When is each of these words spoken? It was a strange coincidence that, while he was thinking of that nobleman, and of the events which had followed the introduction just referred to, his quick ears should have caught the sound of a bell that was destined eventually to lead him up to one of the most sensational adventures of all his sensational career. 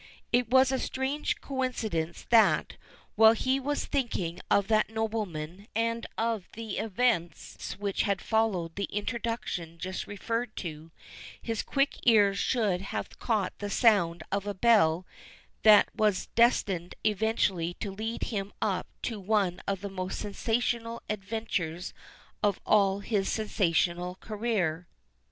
It 0.31 0.49
was 0.49 0.71
a 0.71 0.79
strange 0.79 1.41
coincidence 1.41 2.25
that, 2.31 2.75
while 3.13 3.33
he 3.33 3.59
was 3.59 3.85
thinking 3.85 4.39
of 4.49 4.67
that 4.67 4.89
nobleman, 4.89 5.67
and 5.75 6.07
of 6.17 6.47
the 6.53 6.79
events 6.79 7.73
which 7.77 8.01
had 8.01 8.19
followed 8.19 8.75
the 8.77 8.85
introduction 8.85 9.77
just 9.77 10.07
referred 10.07 10.55
to, 10.55 10.89
his 11.39 11.61
quick 11.61 11.97
ears 12.07 12.39
should 12.39 12.81
have 12.81 13.19
caught 13.19 13.53
the 13.59 13.69
sound 13.69 14.23
of 14.31 14.47
a 14.47 14.55
bell 14.55 15.05
that 15.61 15.87
was 15.95 16.25
destined 16.33 16.95
eventually 17.03 17.75
to 17.75 17.91
lead 17.91 18.23
him 18.23 18.51
up 18.59 18.87
to 19.03 19.19
one 19.19 19.61
of 19.67 19.81
the 19.81 19.87
most 19.89 20.17
sensational 20.17 21.03
adventures 21.11 21.93
of 22.41 22.59
all 22.65 23.01
his 23.01 23.29
sensational 23.31 24.15
career. 24.15 24.87